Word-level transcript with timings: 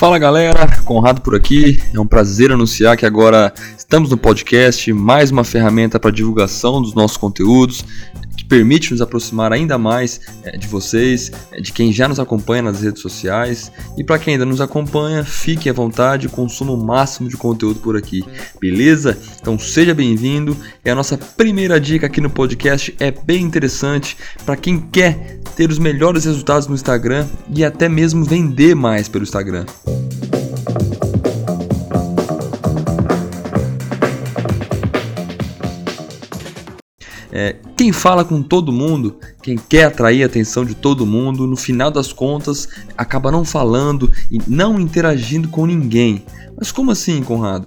Fala 0.00 0.18
galera, 0.18 0.66
Conrado 0.86 1.20
por 1.20 1.34
aqui. 1.34 1.78
É 1.92 2.00
um 2.00 2.06
prazer 2.06 2.50
anunciar 2.50 2.96
que 2.96 3.04
agora 3.04 3.52
estamos 3.76 4.08
no 4.08 4.16
podcast, 4.16 4.90
mais 4.94 5.30
uma 5.30 5.44
ferramenta 5.44 6.00
para 6.00 6.10
divulgação 6.10 6.80
dos 6.80 6.94
nossos 6.94 7.18
conteúdos 7.18 7.84
permite 8.50 8.90
nos 8.90 9.00
aproximar 9.00 9.52
ainda 9.52 9.78
mais 9.78 10.20
é, 10.42 10.58
de 10.58 10.66
vocês, 10.66 11.30
é, 11.52 11.60
de 11.60 11.72
quem 11.72 11.92
já 11.92 12.08
nos 12.08 12.18
acompanha 12.18 12.62
nas 12.62 12.82
redes 12.82 13.00
sociais. 13.00 13.70
E 13.96 14.02
para 14.02 14.18
quem 14.18 14.34
ainda 14.34 14.44
nos 14.44 14.60
acompanha, 14.60 15.24
fique 15.24 15.70
à 15.70 15.72
vontade, 15.72 16.28
consuma 16.28 16.72
o 16.72 16.84
máximo 16.84 17.28
de 17.28 17.36
conteúdo 17.36 17.78
por 17.78 17.96
aqui, 17.96 18.24
beleza? 18.60 19.16
Então 19.40 19.56
seja 19.56 19.94
bem-vindo. 19.94 20.56
É 20.84 20.90
a 20.90 20.96
nossa 20.96 21.16
primeira 21.16 21.80
dica 21.80 22.06
aqui 22.06 22.20
no 22.20 22.28
podcast, 22.28 22.92
é 22.98 23.12
bem 23.12 23.42
interessante 23.42 24.16
para 24.44 24.56
quem 24.56 24.80
quer 24.80 25.38
ter 25.54 25.70
os 25.70 25.78
melhores 25.78 26.24
resultados 26.24 26.66
no 26.66 26.74
Instagram 26.74 27.28
e 27.54 27.64
até 27.64 27.88
mesmo 27.88 28.24
vender 28.24 28.74
mais 28.74 29.08
pelo 29.08 29.22
Instagram. 29.22 29.64
É, 37.32 37.56
quem 37.76 37.92
fala 37.92 38.24
com 38.24 38.42
todo 38.42 38.72
mundo, 38.72 39.16
quem 39.42 39.56
quer 39.56 39.84
atrair 39.84 40.22
a 40.22 40.26
atenção 40.26 40.64
de 40.64 40.74
todo 40.74 41.06
mundo, 41.06 41.46
no 41.46 41.56
final 41.56 41.90
das 41.90 42.12
contas 42.12 42.68
acaba 42.96 43.30
não 43.30 43.44
falando 43.44 44.10
e 44.30 44.40
não 44.46 44.80
interagindo 44.80 45.48
com 45.48 45.66
ninguém. 45.66 46.24
Mas 46.56 46.72
como 46.72 46.90
assim, 46.90 47.22
Conrado? 47.22 47.66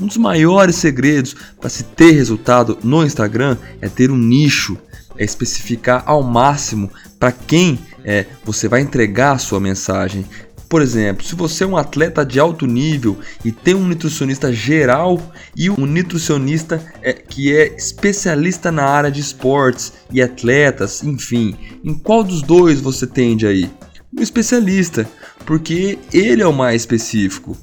Um 0.00 0.06
dos 0.06 0.16
maiores 0.16 0.76
segredos 0.76 1.34
para 1.60 1.68
se 1.68 1.82
ter 1.82 2.12
resultado 2.12 2.78
no 2.82 3.04
Instagram 3.04 3.56
é 3.80 3.88
ter 3.88 4.10
um 4.10 4.16
nicho, 4.16 4.78
é 5.16 5.24
especificar 5.24 6.04
ao 6.06 6.22
máximo 6.22 6.88
para 7.18 7.32
quem 7.32 7.78
é, 8.04 8.24
você 8.44 8.68
vai 8.68 8.80
entregar 8.80 9.32
a 9.32 9.38
sua 9.38 9.58
mensagem, 9.58 10.24
por 10.68 10.82
exemplo, 10.82 11.24
se 11.24 11.34
você 11.34 11.64
é 11.64 11.66
um 11.66 11.76
atleta 11.76 12.24
de 12.24 12.38
alto 12.38 12.66
nível 12.66 13.18
e 13.44 13.50
tem 13.50 13.74
um 13.74 13.86
nutricionista 13.86 14.52
geral 14.52 15.20
e 15.56 15.70
um 15.70 15.86
nutricionista 15.86 16.82
é, 17.00 17.12
que 17.12 17.56
é 17.56 17.74
especialista 17.74 18.70
na 18.70 18.84
área 18.84 19.10
de 19.10 19.20
esportes 19.20 19.94
e 20.12 20.20
atletas, 20.20 21.02
enfim, 21.02 21.56
em 21.82 21.94
qual 21.94 22.22
dos 22.22 22.42
dois 22.42 22.80
você 22.80 23.06
tende 23.06 23.46
aí? 23.46 23.70
Um 24.16 24.22
especialista, 24.22 25.08
porque 25.46 25.98
ele 26.12 26.42
é 26.42 26.46
o 26.46 26.52
mais 26.52 26.82
específico 26.82 27.56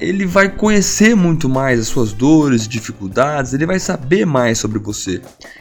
ele 0.00 0.24
vai 0.24 0.48
conhecer 0.48 1.14
muito 1.14 1.48
mais 1.48 1.78
as 1.78 1.88
suas 1.88 2.12
dores, 2.12 2.66
dificuldades, 2.66 3.52
ele 3.52 3.66
vai 3.66 3.78
saber 3.78 4.24
mais 4.24 4.58
sobre 4.58 4.78
você. 4.78 5.20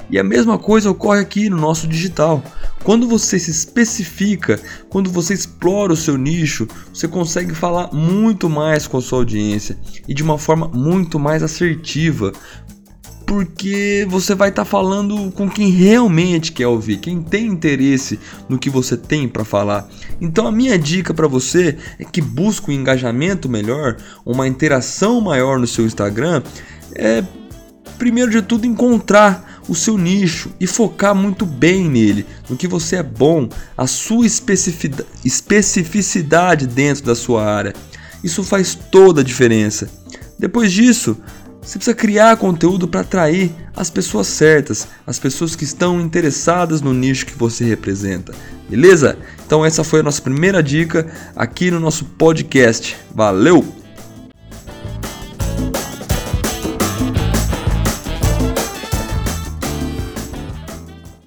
E 0.09 0.17
a 0.17 0.23
mesma 0.23 0.57
coisa 0.57 0.89
ocorre 0.89 1.19
aqui 1.19 1.49
no 1.49 1.57
nosso 1.57 1.87
digital. 1.87 2.41
Quando 2.83 3.07
você 3.07 3.37
se 3.37 3.51
especifica, 3.51 4.59
quando 4.89 5.11
você 5.11 5.33
explora 5.33 5.93
o 5.93 5.97
seu 5.97 6.17
nicho, 6.17 6.67
você 6.93 7.07
consegue 7.07 7.53
falar 7.53 7.91
muito 7.93 8.49
mais 8.49 8.87
com 8.87 8.97
a 8.97 9.01
sua 9.01 9.19
audiência 9.19 9.77
e 10.07 10.13
de 10.13 10.23
uma 10.23 10.37
forma 10.37 10.67
muito 10.69 11.19
mais 11.19 11.43
assertiva, 11.43 12.31
porque 13.29 14.05
você 14.09 14.33
vai 14.33 14.49
estar 14.49 14.65
tá 14.65 14.69
falando 14.69 15.31
com 15.33 15.47
quem 15.47 15.69
realmente 15.69 16.51
quer 16.51 16.65
ouvir, 16.65 16.97
quem 16.97 17.21
tem 17.21 17.45
interesse 17.45 18.19
no 18.49 18.57
que 18.57 18.71
você 18.71 18.97
tem 18.97 19.27
para 19.27 19.45
falar. 19.45 19.87
Então 20.19 20.47
a 20.47 20.51
minha 20.51 20.79
dica 20.79 21.13
para 21.13 21.27
você 21.27 21.77
é 21.99 22.03
que 22.03 22.21
busque 22.21 22.71
um 22.71 22.73
engajamento 22.73 23.47
melhor, 23.47 23.97
uma 24.25 24.47
interação 24.47 25.21
maior 25.21 25.59
no 25.59 25.67
seu 25.67 25.85
Instagram, 25.85 26.41
é 26.95 27.23
primeiro 27.99 28.31
de 28.31 28.41
tudo 28.41 28.65
encontrar 28.65 29.61
o 29.67 29.75
seu 29.75 29.95
nicho 29.95 30.49
e 30.59 30.65
focar 30.65 31.13
muito 31.13 31.45
bem 31.45 31.87
nele, 31.87 32.25
no 32.49 32.57
que 32.57 32.67
você 32.67 32.95
é 32.95 33.03
bom, 33.03 33.47
a 33.77 33.85
sua 33.85 34.25
especificidade 34.25 36.65
dentro 36.65 37.05
da 37.05 37.13
sua 37.13 37.45
área. 37.45 37.75
Isso 38.23 38.43
faz 38.43 38.73
toda 38.73 39.21
a 39.21 39.23
diferença. 39.23 39.87
Depois 40.39 40.71
disso, 40.71 41.15
você 41.61 41.77
precisa 41.77 41.95
criar 41.95 42.37
conteúdo 42.37 42.87
para 42.87 43.01
atrair 43.01 43.51
as 43.75 43.89
pessoas 43.89 44.27
certas, 44.27 44.87
as 45.05 45.19
pessoas 45.19 45.55
que 45.55 45.63
estão 45.63 45.99
interessadas 45.99 46.81
no 46.81 46.93
nicho 46.93 47.25
que 47.25 47.37
você 47.37 47.63
representa. 47.63 48.33
Beleza? 48.69 49.17
Então 49.45 49.65
essa 49.65 49.83
foi 49.83 49.99
a 49.99 50.03
nossa 50.03 50.21
primeira 50.21 50.63
dica 50.63 51.07
aqui 51.35 51.69
no 51.69 51.79
nosso 51.79 52.05
podcast. 52.05 52.95
Valeu! 53.13 53.78